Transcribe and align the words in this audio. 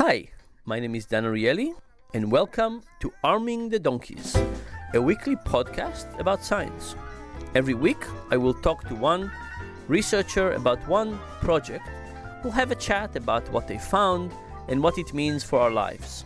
Hi, 0.00 0.30
my 0.64 0.80
name 0.80 0.94
is 0.94 1.04
Dan 1.04 1.24
Ariely, 1.24 1.74
and 2.14 2.32
welcome 2.32 2.80
to 3.00 3.12
Arming 3.22 3.68
the 3.68 3.78
Donkeys, 3.78 4.34
a 4.94 5.02
weekly 5.02 5.36
podcast 5.36 6.18
about 6.18 6.42
science. 6.42 6.96
Every 7.54 7.74
week, 7.74 8.02
I 8.30 8.38
will 8.38 8.54
talk 8.54 8.88
to 8.88 8.94
one 8.94 9.30
researcher 9.88 10.52
about 10.52 10.78
one 10.88 11.18
project. 11.42 11.86
We'll 12.42 12.54
have 12.54 12.70
a 12.70 12.76
chat 12.76 13.14
about 13.14 13.52
what 13.52 13.68
they 13.68 13.76
found 13.76 14.32
and 14.68 14.82
what 14.82 14.96
it 14.96 15.12
means 15.12 15.44
for 15.44 15.60
our 15.60 15.70
lives. 15.70 16.24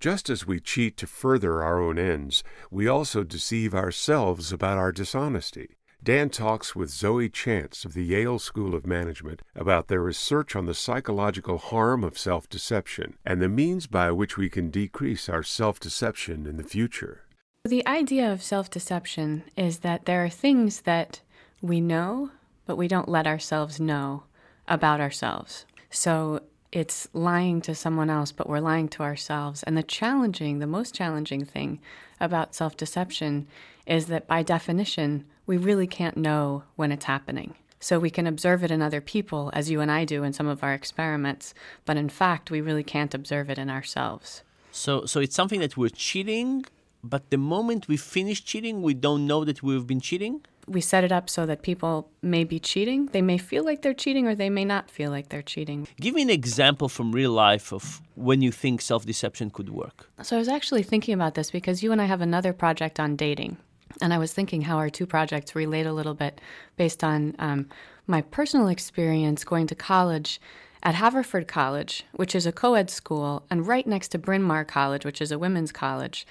Just 0.00 0.30
as 0.30 0.46
we 0.46 0.58
cheat 0.58 0.96
to 0.96 1.06
further 1.06 1.62
our 1.62 1.82
own 1.82 1.98
ends, 1.98 2.42
we 2.70 2.88
also 2.88 3.22
deceive 3.22 3.74
ourselves 3.74 4.50
about 4.50 4.78
our 4.78 4.92
dishonesty. 4.92 5.76
Dan 6.04 6.28
talks 6.28 6.76
with 6.76 6.90
Zoe 6.90 7.30
Chance 7.30 7.86
of 7.86 7.94
the 7.94 8.04
Yale 8.04 8.38
School 8.38 8.74
of 8.74 8.86
Management 8.86 9.40
about 9.56 9.88
their 9.88 10.02
research 10.02 10.54
on 10.54 10.66
the 10.66 10.74
psychological 10.74 11.56
harm 11.56 12.04
of 12.04 12.18
self 12.18 12.46
deception 12.46 13.16
and 13.24 13.40
the 13.40 13.48
means 13.48 13.86
by 13.86 14.10
which 14.10 14.36
we 14.36 14.50
can 14.50 14.68
decrease 14.68 15.30
our 15.30 15.42
self 15.42 15.80
deception 15.80 16.44
in 16.44 16.58
the 16.58 16.62
future. 16.62 17.22
The 17.64 17.86
idea 17.86 18.30
of 18.30 18.42
self 18.42 18.68
deception 18.68 19.44
is 19.56 19.78
that 19.78 20.04
there 20.04 20.22
are 20.22 20.28
things 20.28 20.82
that 20.82 21.22
we 21.62 21.80
know, 21.80 22.32
but 22.66 22.76
we 22.76 22.86
don't 22.86 23.08
let 23.08 23.26
ourselves 23.26 23.80
know 23.80 24.24
about 24.68 25.00
ourselves. 25.00 25.64
So 25.88 26.42
it's 26.74 27.06
lying 27.12 27.60
to 27.62 27.74
someone 27.74 28.10
else, 28.10 28.32
but 28.32 28.48
we're 28.48 28.58
lying 28.58 28.88
to 28.88 29.02
ourselves. 29.04 29.62
And 29.62 29.78
the 29.78 29.82
challenging, 29.82 30.58
the 30.58 30.66
most 30.66 30.92
challenging 30.92 31.44
thing 31.44 31.78
about 32.20 32.54
self 32.54 32.76
deception 32.76 33.46
is 33.86 34.06
that 34.06 34.26
by 34.26 34.42
definition, 34.42 35.24
we 35.46 35.56
really 35.56 35.86
can't 35.86 36.16
know 36.16 36.64
when 36.74 36.90
it's 36.90 37.04
happening. 37.04 37.54
So 37.78 37.98
we 37.98 38.10
can 38.10 38.26
observe 38.26 38.64
it 38.64 38.70
in 38.72 38.82
other 38.82 39.00
people, 39.00 39.50
as 39.52 39.70
you 39.70 39.80
and 39.80 39.90
I 39.90 40.04
do 40.04 40.24
in 40.24 40.32
some 40.32 40.48
of 40.48 40.64
our 40.64 40.74
experiments, 40.74 41.54
but 41.84 41.96
in 41.96 42.08
fact, 42.08 42.50
we 42.50 42.60
really 42.60 42.82
can't 42.82 43.14
observe 43.14 43.50
it 43.50 43.58
in 43.58 43.70
ourselves. 43.70 44.42
So, 44.72 45.04
so 45.04 45.20
it's 45.20 45.36
something 45.36 45.60
that 45.60 45.76
we're 45.76 45.90
cheating, 45.90 46.64
but 47.04 47.30
the 47.30 47.36
moment 47.36 47.86
we 47.86 47.98
finish 47.98 48.42
cheating, 48.42 48.82
we 48.82 48.94
don't 48.94 49.26
know 49.26 49.44
that 49.44 49.62
we've 49.62 49.86
been 49.86 50.00
cheating? 50.00 50.40
We 50.66 50.80
set 50.80 51.04
it 51.04 51.12
up 51.12 51.28
so 51.28 51.46
that 51.46 51.62
people 51.62 52.10
may 52.22 52.44
be 52.44 52.58
cheating. 52.58 53.06
They 53.06 53.22
may 53.22 53.38
feel 53.38 53.64
like 53.64 53.82
they're 53.82 53.94
cheating 53.94 54.26
or 54.26 54.34
they 54.34 54.50
may 54.50 54.64
not 54.64 54.90
feel 54.90 55.10
like 55.10 55.28
they're 55.28 55.42
cheating. 55.42 55.88
Give 56.00 56.14
me 56.14 56.22
an 56.22 56.30
example 56.30 56.88
from 56.88 57.12
real 57.12 57.32
life 57.32 57.72
of 57.72 58.00
when 58.14 58.42
you 58.42 58.52
think 58.52 58.80
self 58.80 59.04
deception 59.04 59.50
could 59.50 59.70
work. 59.70 60.08
So 60.22 60.36
I 60.36 60.38
was 60.38 60.48
actually 60.48 60.82
thinking 60.82 61.14
about 61.14 61.34
this 61.34 61.50
because 61.50 61.82
you 61.82 61.92
and 61.92 62.00
I 62.00 62.06
have 62.06 62.20
another 62.20 62.52
project 62.52 62.98
on 62.98 63.16
dating. 63.16 63.56
And 64.00 64.12
I 64.12 64.18
was 64.18 64.32
thinking 64.32 64.62
how 64.62 64.76
our 64.78 64.90
two 64.90 65.06
projects 65.06 65.54
relate 65.54 65.86
a 65.86 65.92
little 65.92 66.14
bit 66.14 66.40
based 66.76 67.04
on 67.04 67.36
um, 67.38 67.68
my 68.06 68.22
personal 68.22 68.68
experience 68.68 69.44
going 69.44 69.66
to 69.68 69.74
college 69.74 70.40
at 70.82 70.94
Haverford 70.94 71.48
College, 71.48 72.04
which 72.12 72.34
is 72.34 72.46
a 72.46 72.52
co 72.52 72.74
ed 72.74 72.90
school, 72.90 73.44
and 73.50 73.66
right 73.66 73.86
next 73.86 74.08
to 74.08 74.18
Bryn 74.18 74.42
Mawr 74.42 74.64
College, 74.64 75.04
which 75.04 75.20
is 75.22 75.32
a 75.32 75.38
women's 75.38 75.72
college. 75.72 76.26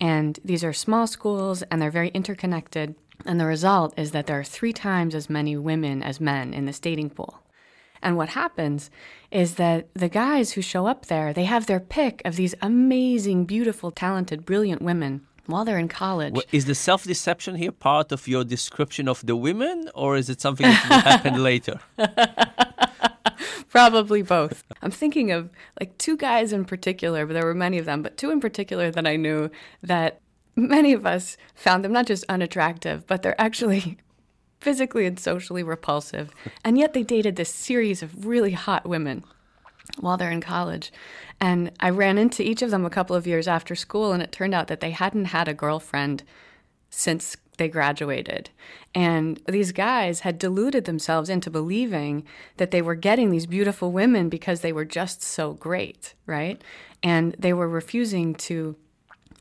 And 0.00 0.38
these 0.44 0.64
are 0.64 0.72
small 0.72 1.06
schools 1.06 1.62
and 1.62 1.82
they're 1.82 1.90
very 1.90 2.08
interconnected. 2.10 2.94
And 3.26 3.40
the 3.40 3.46
result 3.46 3.94
is 3.98 4.12
that 4.12 4.26
there 4.26 4.38
are 4.38 4.44
three 4.44 4.72
times 4.72 5.14
as 5.14 5.28
many 5.28 5.56
women 5.56 6.02
as 6.02 6.20
men 6.20 6.54
in 6.54 6.66
this 6.66 6.78
dating 6.78 7.10
pool. 7.10 7.42
And 8.00 8.16
what 8.16 8.30
happens 8.30 8.90
is 9.30 9.56
that 9.56 9.88
the 9.94 10.08
guys 10.08 10.52
who 10.52 10.62
show 10.62 10.86
up 10.86 11.06
there, 11.06 11.32
they 11.32 11.44
have 11.44 11.66
their 11.66 11.80
pick 11.80 12.22
of 12.24 12.36
these 12.36 12.54
amazing, 12.62 13.44
beautiful, 13.44 13.90
talented, 13.90 14.44
brilliant 14.44 14.82
women 14.82 15.26
while 15.46 15.64
they're 15.64 15.78
in 15.78 15.88
college. 15.88 16.34
Well, 16.34 16.44
is 16.52 16.66
the 16.66 16.74
self 16.74 17.04
deception 17.04 17.56
here 17.56 17.72
part 17.72 18.12
of 18.12 18.28
your 18.28 18.44
description 18.44 19.08
of 19.08 19.24
the 19.26 19.34
women, 19.34 19.90
or 19.94 20.16
is 20.16 20.28
it 20.28 20.40
something 20.40 20.66
that 20.66 20.88
will 20.88 21.00
happen 21.00 21.42
later? 21.50 21.80
Probably 23.68 24.22
both. 24.22 24.64
I'm 24.82 24.90
thinking 24.90 25.30
of 25.30 25.50
like 25.80 25.96
two 25.98 26.16
guys 26.16 26.52
in 26.52 26.64
particular, 26.64 27.26
but 27.26 27.32
there 27.34 27.44
were 27.44 27.54
many 27.54 27.78
of 27.78 27.86
them, 27.86 28.02
but 28.02 28.16
two 28.16 28.30
in 28.30 28.40
particular 28.40 28.90
that 28.90 29.06
I 29.06 29.16
knew 29.16 29.50
that 29.82 30.20
many 30.58 30.92
of 30.92 31.06
us 31.06 31.36
found 31.54 31.84
them 31.84 31.92
not 31.92 32.06
just 32.06 32.24
unattractive, 32.28 33.06
but 33.06 33.22
they're 33.22 33.40
actually 33.40 33.98
physically 34.60 35.06
and 35.06 35.18
socially 35.18 35.62
repulsive. 35.62 36.30
And 36.64 36.76
yet 36.76 36.92
they 36.92 37.02
dated 37.02 37.36
this 37.36 37.54
series 37.54 38.02
of 38.02 38.26
really 38.26 38.52
hot 38.52 38.86
women 38.86 39.24
while 40.00 40.16
they're 40.16 40.30
in 40.30 40.40
college. 40.40 40.92
And 41.40 41.70
I 41.80 41.90
ran 41.90 42.18
into 42.18 42.42
each 42.42 42.62
of 42.62 42.70
them 42.70 42.84
a 42.84 42.90
couple 42.90 43.16
of 43.16 43.26
years 43.26 43.48
after 43.48 43.74
school, 43.74 44.12
and 44.12 44.22
it 44.22 44.32
turned 44.32 44.54
out 44.54 44.66
that 44.66 44.80
they 44.80 44.90
hadn't 44.90 45.26
had 45.26 45.48
a 45.48 45.54
girlfriend 45.54 46.24
since 46.90 47.36
they 47.56 47.68
graduated. 47.68 48.50
And 48.94 49.40
these 49.48 49.72
guys 49.72 50.20
had 50.20 50.38
deluded 50.38 50.84
themselves 50.84 51.30
into 51.30 51.50
believing 51.50 52.24
that 52.56 52.70
they 52.70 52.82
were 52.82 52.94
getting 52.94 53.30
these 53.30 53.46
beautiful 53.46 53.92
women 53.92 54.28
because 54.28 54.60
they 54.60 54.72
were 54.72 54.84
just 54.84 55.22
so 55.22 55.54
great, 55.54 56.14
right? 56.26 56.62
And 57.02 57.34
they 57.38 57.52
were 57.52 57.68
refusing 57.68 58.34
to 58.36 58.76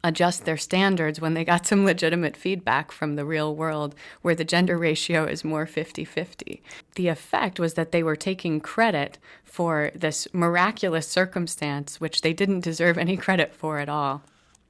adjust 0.03 0.45
their 0.45 0.57
standards 0.57 1.19
when 1.19 1.33
they 1.33 1.43
got 1.43 1.65
some 1.65 1.85
legitimate 1.85 2.37
feedback 2.37 2.91
from 2.91 3.15
the 3.15 3.25
real 3.25 3.55
world 3.55 3.95
where 4.21 4.35
the 4.35 4.45
gender 4.45 4.77
ratio 4.77 5.25
is 5.25 5.43
more 5.43 5.65
50 5.65 6.05
50. 6.05 6.61
The 6.95 7.07
effect 7.07 7.59
was 7.59 7.73
that 7.73 7.91
they 7.91 8.03
were 8.03 8.15
taking 8.15 8.59
credit 8.59 9.17
for 9.43 9.91
this 9.95 10.27
miraculous 10.33 11.07
circumstance, 11.07 11.99
which 11.99 12.21
they 12.21 12.33
didn't 12.33 12.61
deserve 12.61 12.97
any 12.97 13.17
credit 13.17 13.53
for 13.53 13.79
at 13.79 13.89
all. 13.89 14.21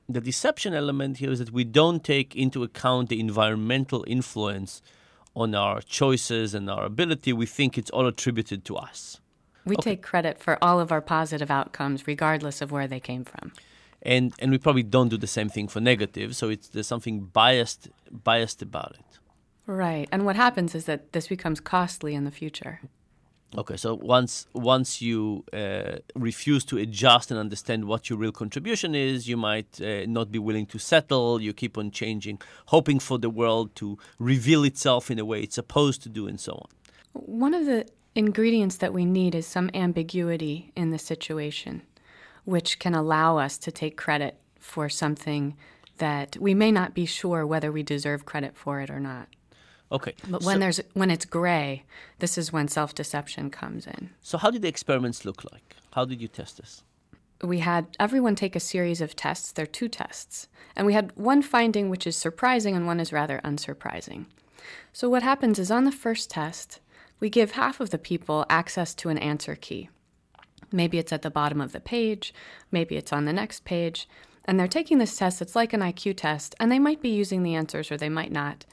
The 0.10 0.22
deception 0.22 0.74
element 0.74 1.18
here 1.18 1.32
is 1.32 1.40
that 1.40 1.52
we 1.52 1.66
don't 1.66 2.04
take 2.04 2.36
into 2.36 2.64
account 2.64 3.10
the 3.10 3.20
environmental 3.20 4.06
influence 4.08 4.82
on 5.36 5.54
our 5.54 5.82
choices 5.82 6.54
and 6.54 6.70
our 6.70 6.86
ability. 6.86 7.34
We 7.34 7.46
think 7.46 7.78
it's 7.78 7.92
all 7.92 8.08
attributed 8.08 8.64
to 8.66 8.78
us. 8.78 9.20
We 9.66 9.76
okay. 9.76 9.92
take 9.92 10.02
credit 10.02 10.40
for 10.40 10.58
all 10.64 10.80
of 10.80 10.94
our 10.94 11.02
positive 11.02 11.52
outcomes, 11.52 12.08
regardless 12.08 12.62
of 12.62 12.72
where 12.72 12.88
they 12.88 13.02
came 13.02 13.26
from 13.26 13.52
and 14.08 14.34
and 14.40 14.50
we 14.50 14.58
probably 14.58 14.84
don't 14.84 15.10
do 15.10 15.18
the 15.18 15.28
same 15.28 15.50
thing 15.50 15.68
for 15.68 15.80
negative 15.80 16.36
so 16.36 16.50
it's 16.50 16.70
there's 16.70 16.88
something 16.88 17.20
biased 17.20 17.90
biased 18.24 18.62
about 18.62 18.96
it. 19.02 19.20
Right. 19.68 20.08
And 20.14 20.26
what 20.26 20.38
happens 20.38 20.74
is 20.74 20.86
that 20.86 21.12
this 21.12 21.28
becomes 21.28 21.60
costly 21.60 22.16
in 22.16 22.24
the 22.24 22.32
future. 22.32 22.80
Okay 23.58 23.78
so 23.78 23.96
once 23.96 24.48
once 24.54 25.02
you 25.02 25.44
uh, 25.54 25.98
refuse 26.16 26.64
to 26.66 26.78
adjust 26.78 27.32
and 27.32 27.40
understand 27.40 27.86
what 27.86 28.10
your 28.10 28.18
real 28.18 28.32
contribution 28.32 28.96
is 28.96 29.28
you 29.28 29.38
might 29.38 29.82
uh, 29.82 30.06
not 30.06 30.32
be 30.32 30.40
willing 30.40 30.66
to 30.68 30.80
settle. 30.80 31.42
You 31.42 31.54
keep 31.54 31.78
on 31.78 31.92
changing 31.92 32.40
hoping 32.68 33.00
for 33.00 33.18
the 33.20 33.30
world 33.30 33.76
to 33.76 33.98
reveal 34.20 34.64
itself 34.64 35.12
in 35.12 35.20
a 35.20 35.26
way 35.26 35.42
it's 35.42 35.56
supposed 35.56 36.02
to 36.04 36.10
do 36.10 36.28
and 36.28 36.40
so 36.40 36.54
on. 36.54 36.70
One 37.14 37.54
of 37.54 37.66
the 37.66 37.86
ingredients 38.16 38.78
that 38.78 38.94
we 38.94 39.06
need 39.06 39.36
is 39.36 39.46
some 39.46 39.70
ambiguity 39.74 40.72
in 40.76 40.92
the 40.92 41.00
situation 41.00 41.84
which 42.48 42.80
can 42.80 42.96
allow 42.96 43.38
us 43.38 43.58
to 43.58 43.70
take 43.74 43.98
credit 43.98 44.38
for 44.58 44.88
something 44.88 45.54
that 45.98 46.38
we 46.40 46.54
may 46.54 46.72
not 46.72 46.94
be 46.94 47.06
sure 47.06 47.46
whether 47.46 47.74
we 47.74 47.84
deserve 47.84 48.26
credit 48.26 48.56
for 48.56 48.80
it 48.80 48.90
or 48.90 49.02
not. 49.02 49.28
Okay. 49.92 50.14
But 50.30 50.44
when 50.44 50.56
so, 50.56 50.60
there's 50.60 50.82
when 50.94 51.12
it's 51.12 51.26
gray, 51.26 51.84
this 52.20 52.38
is 52.38 52.54
when 52.54 52.70
self-deception 52.70 53.50
comes 53.50 53.86
in. 53.86 54.12
So 54.22 54.38
how 54.38 54.50
did 54.50 54.62
the 54.62 54.70
experiments 54.70 55.26
look 55.26 55.44
like? 55.52 55.76
How 55.92 56.06
did 56.06 56.22
you 56.22 56.30
test 56.30 56.56
this? 56.56 56.84
We 57.44 57.60
had 57.60 57.88
everyone 58.00 58.36
take 58.36 58.56
a 58.56 58.62
series 58.62 59.02
of 59.02 59.14
tests. 59.14 59.52
There 59.52 59.64
are 59.64 59.68
two 59.80 59.90
tests. 59.90 60.48
And 60.74 60.88
we 60.88 60.94
had 60.94 61.12
one 61.16 61.42
finding 61.42 61.90
which 61.90 62.08
is 62.08 62.16
surprising 62.16 62.78
and 62.78 62.88
one 62.88 63.02
is 63.02 63.12
rather 63.12 63.42
unsurprising. 63.44 64.26
So 64.94 65.10
what 65.10 65.24
happens 65.24 65.60
is 65.60 65.70
on 65.70 65.84
the 65.84 65.92
first 65.92 66.30
test, 66.30 66.80
we 67.20 67.30
give 67.30 67.52
half 67.52 67.82
of 67.82 67.90
the 67.90 67.98
people 67.98 68.46
access 68.50 68.96
to 68.96 69.10
an 69.10 69.18
answer 69.18 69.56
key. 69.56 69.90
Maybe 70.72 70.98
it's 70.98 71.14
at 71.14 71.22
the 71.22 71.30
bottom 71.30 71.62
of 71.62 71.72
the 71.72 71.80
page, 71.80 72.34
maybe 72.72 72.98
it's 72.98 73.14
on 73.14 73.26
the 73.26 73.34
next 73.34 73.66
page. 73.66 74.08
And 74.46 74.60
they're 74.60 74.68
taking 74.68 74.98
this 74.98 75.18
test, 75.18 75.42
it's 75.42 75.56
like 75.56 75.74
an 75.74 75.82
IQ 75.82 76.18
test, 76.18 76.56
and 76.60 76.72
they 76.72 76.80
might 76.80 77.02
be 77.02 77.10
using 77.10 77.44
the 77.44 77.56
answers 77.56 77.92
or 77.92 77.98
they 77.98 78.10
might 78.10 78.32
not. 78.32 78.66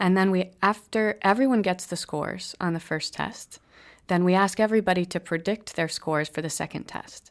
And 0.00 0.16
then 0.16 0.30
we, 0.30 0.50
after 0.62 1.18
everyone 1.22 1.62
gets 1.62 1.86
the 1.86 1.96
scores 1.96 2.56
on 2.60 2.72
the 2.72 2.80
first 2.80 3.14
test, 3.14 3.60
then 4.08 4.24
we 4.24 4.34
ask 4.34 4.58
everybody 4.58 5.04
to 5.06 5.20
predict 5.20 5.76
their 5.76 5.88
scores 5.88 6.28
for 6.28 6.42
the 6.42 6.50
second 6.50 6.84
test. 6.84 7.30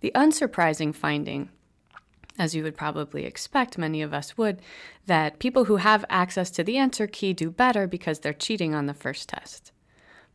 The 0.00 0.12
unsurprising 0.14 0.94
finding, 0.94 1.50
as 2.38 2.54
you 2.54 2.62
would 2.62 2.76
probably 2.76 3.24
expect, 3.24 3.76
many 3.76 4.02
of 4.02 4.14
us 4.14 4.38
would, 4.38 4.62
that 5.06 5.38
people 5.38 5.66
who 5.66 5.76
have 5.76 6.04
access 6.08 6.50
to 6.52 6.64
the 6.64 6.78
answer 6.78 7.06
key 7.06 7.32
do 7.32 7.50
better 7.50 7.86
because 7.86 8.20
they're 8.20 8.32
cheating 8.32 8.74
on 8.74 8.86
the 8.86 8.94
first 8.94 9.28
test. 9.28 9.72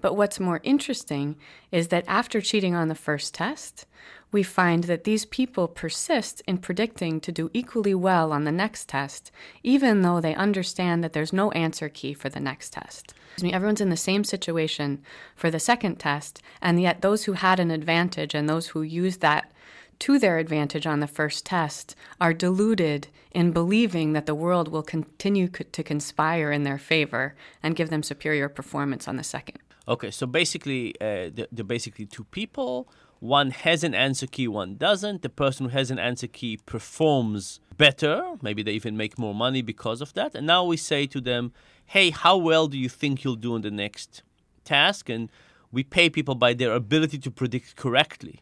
But 0.01 0.15
what's 0.15 0.39
more 0.39 0.61
interesting 0.63 1.35
is 1.71 1.89
that 1.89 2.05
after 2.07 2.39
cheating 2.39 2.75
on 2.75 2.87
the 2.87 2.95
first 2.95 3.33
test, 3.33 3.85
we 4.31 4.43
find 4.43 4.85
that 4.85 5.03
these 5.03 5.25
people 5.25 5.67
persist 5.67 6.41
in 6.47 6.59
predicting 6.59 7.19
to 7.19 7.31
do 7.31 7.49
equally 7.53 7.95
well 7.95 8.31
on 8.31 8.43
the 8.43 8.51
next 8.51 8.87
test, 8.87 9.31
even 9.63 10.01
though 10.01 10.21
they 10.21 10.35
understand 10.35 11.03
that 11.03 11.13
there's 11.13 11.33
no 11.33 11.51
answer 11.51 11.89
key 11.89 12.13
for 12.13 12.29
the 12.29 12.39
next 12.39 12.73
test. 12.73 13.13
I 13.39 13.41
mean, 13.41 13.53
Everyone's 13.53 13.81
in 13.81 13.89
the 13.89 13.97
same 13.97 14.23
situation 14.23 15.01
for 15.35 15.49
the 15.49 15.59
second 15.59 15.95
test, 15.97 16.41
and 16.61 16.81
yet 16.81 17.01
those 17.01 17.23
who 17.23 17.33
had 17.33 17.59
an 17.59 17.71
advantage 17.71 18.35
and 18.35 18.47
those 18.47 18.67
who 18.67 18.81
used 18.81 19.21
that 19.21 19.51
to 19.99 20.17
their 20.17 20.37
advantage 20.37 20.87
on 20.87 20.99
the 20.99 21.07
first 21.07 21.45
test 21.45 21.95
are 22.21 22.33
deluded 22.33 23.07
in 23.31 23.51
believing 23.51 24.13
that 24.13 24.25
the 24.25 24.35
world 24.35 24.69
will 24.69 24.83
continue 24.83 25.47
to 25.47 25.83
conspire 25.83 26.51
in 26.51 26.63
their 26.63 26.77
favor 26.77 27.35
and 27.61 27.75
give 27.75 27.89
them 27.89 28.03
superior 28.03 28.47
performance 28.47 29.07
on 29.07 29.17
the 29.17 29.23
second. 29.23 29.59
Okay, 29.89 30.11
so 30.11 30.27
basically, 30.27 30.93
uh, 31.01 31.31
they're 31.51 31.65
basically 31.65 32.05
two 32.05 32.25
people. 32.25 32.87
one 33.19 33.51
has 33.51 33.83
an 33.83 33.93
answer 33.93 34.27
key, 34.27 34.47
one 34.47 34.75
doesn't. 34.75 35.23
The 35.23 35.29
person 35.29 35.65
who 35.65 35.71
has 35.71 35.91
an 35.91 35.99
answer 35.99 36.27
key 36.27 36.57
performs 36.65 37.59
better. 37.75 38.35
Maybe 38.41 38.63
they 38.63 38.71
even 38.73 38.95
make 38.95 39.17
more 39.17 39.35
money 39.35 39.61
because 39.61 39.99
of 39.99 40.13
that. 40.13 40.35
And 40.35 40.47
now 40.47 40.63
we 40.63 40.77
say 40.77 41.05
to 41.07 41.19
them, 41.19 41.51
hey, 41.87 42.11
how 42.11 42.37
well 42.37 42.67
do 42.67 42.77
you 42.77 42.87
think 42.87 43.23
you'll 43.23 43.35
do 43.47 43.55
in 43.57 43.61
the 43.61 43.71
next 43.71 44.23
task? 44.63 45.09
And 45.09 45.29
we 45.71 45.83
pay 45.83 46.09
people 46.09 46.35
by 46.35 46.53
their 46.53 46.71
ability 46.73 47.17
to 47.17 47.31
predict 47.31 47.75
correctly 47.75 48.41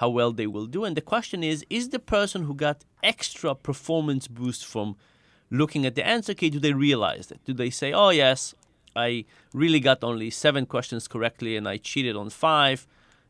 how 0.00 0.08
well 0.08 0.32
they 0.32 0.46
will 0.46 0.66
do. 0.66 0.84
And 0.84 0.96
the 0.96 1.02
question 1.02 1.44
is 1.44 1.64
is 1.68 1.90
the 1.90 1.98
person 1.98 2.44
who 2.44 2.54
got 2.54 2.84
extra 3.02 3.54
performance 3.54 4.26
boost 4.26 4.64
from 4.64 4.96
looking 5.50 5.84
at 5.84 5.94
the 5.94 6.06
answer 6.06 6.32
key, 6.32 6.50
do 6.50 6.58
they 6.58 6.72
realize 6.72 7.30
it? 7.30 7.40
Do 7.44 7.52
they 7.52 7.70
say, 7.70 7.92
oh, 7.92 8.10
yes, 8.10 8.54
I 8.96 9.24
really 9.52 9.80
got 9.80 10.02
only 10.02 10.30
seven 10.30 10.66
questions 10.66 11.08
correctly 11.08 11.56
and 11.56 11.68
I 11.68 11.76
cheated 11.76 12.16
on 12.16 12.30
five? 12.30 12.86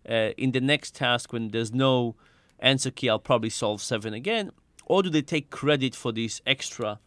Uh, 0.08 0.30
in 0.36 0.52
the 0.52 0.60
next 0.60 0.94
task, 0.94 1.32
when 1.32 1.48
there's 1.48 1.72
no 1.72 2.16
answer 2.58 2.90
key, 2.90 3.08
I'll 3.08 3.18
probably 3.18 3.50
solve 3.50 3.82
seven 3.82 4.14
again. 4.14 4.50
Or 4.86 5.02
do 5.02 5.10
they 5.10 5.22
take 5.22 5.50
credit 5.50 5.94
for 5.94 6.12
this 6.12 6.40
extra 6.46 6.98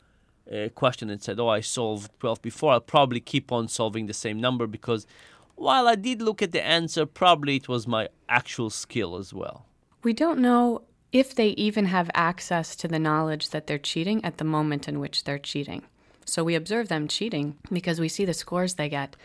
uh, 0.51 0.69
question 0.69 1.09
and 1.09 1.21
said, 1.21 1.39
oh, 1.39 1.49
I 1.49 1.61
solved 1.61 2.11
12 2.19 2.41
before, 2.41 2.73
I'll 2.73 2.81
probably 2.81 3.19
keep 3.19 3.51
on 3.51 3.67
solving 3.67 4.05
the 4.05 4.13
same 4.13 4.39
number 4.39 4.67
because 4.67 5.07
while 5.55 5.87
I 5.87 5.95
did 5.95 6.21
look 6.21 6.41
at 6.41 6.51
the 6.51 6.63
answer, 6.63 7.05
probably 7.05 7.55
it 7.57 7.67
was 7.67 7.87
my 7.87 8.09
actual 8.27 8.69
skill 8.69 9.17
as 9.17 9.33
well. 9.33 9.65
We 10.03 10.13
don't 10.13 10.39
know 10.39 10.83
if 11.11 11.35
they 11.35 11.49
even 11.49 11.85
have 11.85 12.09
access 12.15 12.75
to 12.75 12.87
the 12.87 12.99
knowledge 12.99 13.49
that 13.49 13.67
they're 13.67 13.77
cheating 13.77 14.23
at 14.25 14.37
the 14.37 14.43
moment 14.43 14.87
in 14.87 14.99
which 14.99 15.23
they're 15.23 15.37
cheating. 15.37 15.83
So 16.25 16.43
we 16.43 16.55
observe 16.55 16.87
them 16.87 17.07
cheating 17.07 17.57
because 17.71 17.99
we 17.99 18.09
see 18.09 18.25
the 18.25 18.33
scores 18.33 18.75
they 18.75 18.89
get. 18.89 19.15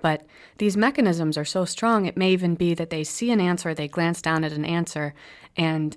But 0.00 0.26
these 0.58 0.76
mechanisms 0.76 1.38
are 1.38 1.44
so 1.44 1.64
strong, 1.64 2.06
it 2.06 2.16
may 2.16 2.32
even 2.32 2.56
be 2.56 2.74
that 2.74 2.90
they 2.90 3.04
see 3.04 3.30
an 3.30 3.40
answer, 3.40 3.72
they 3.72 3.86
glance 3.88 4.20
down 4.20 4.42
at 4.42 4.52
an 4.52 4.64
answer, 4.64 5.14
and 5.56 5.96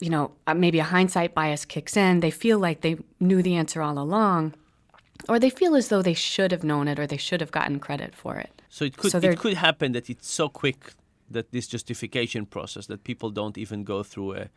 you 0.00 0.10
know, 0.10 0.32
uh, 0.46 0.52
maybe 0.54 0.78
a 0.78 0.84
hindsight 0.84 1.34
bias 1.34 1.64
kicks 1.64 1.96
in. 1.96 2.20
They 2.20 2.30
feel 2.30 2.58
like 2.58 2.82
they 2.82 2.98
knew 3.20 3.42
the 3.42 3.54
answer 3.54 3.80
all 3.80 3.98
along, 3.98 4.52
or 5.28 5.38
they 5.38 5.50
feel 5.50 5.74
as 5.74 5.88
though 5.88 6.02
they 6.02 6.14
should 6.14 6.52
have 6.52 6.64
known 6.64 6.88
it 6.88 6.98
or 6.98 7.06
they 7.06 7.16
should 7.16 7.40
have 7.40 7.52
gotten 7.52 7.78
credit 7.78 8.14
for 8.14 8.36
it. 8.36 8.60
So 8.68 8.84
it 8.84 8.96
could 8.96 9.12
so 9.12 9.18
it 9.18 9.38
could 9.38 9.54
happen 9.54 9.92
that 9.92 10.10
it's 10.10 10.30
so 10.30 10.48
quick 10.48 10.92
that 11.30 11.52
this 11.52 11.66
justification 11.66 12.44
process 12.44 12.86
that 12.86 13.04
people 13.04 13.30
don't 13.30 13.56
even 13.56 13.84
go 13.84 14.02
through 14.02 14.34
a 14.34 14.48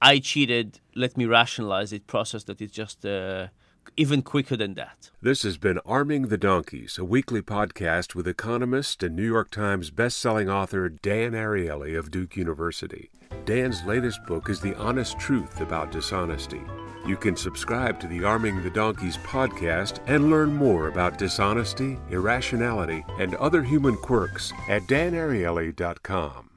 I 0.00 0.18
cheated, 0.18 0.80
let 0.96 1.16
me 1.16 1.26
rationalize 1.26 1.92
it 1.92 2.08
process 2.08 2.42
that 2.44 2.60
is 2.60 2.72
just 2.72 3.06
uh, 3.06 3.46
even 3.96 4.22
quicker 4.22 4.56
than 4.56 4.74
that. 4.74 5.10
This 5.20 5.42
has 5.42 5.58
been 5.58 5.78
Arming 5.84 6.28
the 6.28 6.38
Donkeys, 6.38 6.98
a 6.98 7.04
weekly 7.04 7.42
podcast 7.42 8.14
with 8.14 8.28
economist 8.28 9.02
and 9.02 9.14
New 9.16 9.26
York 9.26 9.50
Times 9.50 9.90
best-selling 9.90 10.48
author 10.48 10.88
Dan 10.88 11.32
Ariely 11.32 11.98
of 11.98 12.10
Duke 12.10 12.36
University. 12.36 13.10
Dan's 13.44 13.84
latest 13.84 14.24
book 14.26 14.48
is 14.48 14.60
The 14.60 14.76
Honest 14.76 15.18
Truth 15.18 15.60
About 15.60 15.90
Dishonesty. 15.90 16.62
You 17.06 17.16
can 17.16 17.34
subscribe 17.34 17.98
to 18.00 18.06
the 18.06 18.22
Arming 18.22 18.62
the 18.62 18.70
Donkeys 18.70 19.16
podcast 19.18 19.98
and 20.06 20.30
learn 20.30 20.54
more 20.54 20.86
about 20.88 21.18
dishonesty, 21.18 21.98
irrationality, 22.10 23.04
and 23.18 23.34
other 23.36 23.62
human 23.62 23.96
quirks 23.96 24.52
at 24.68 24.82
danariely.com. 24.82 26.51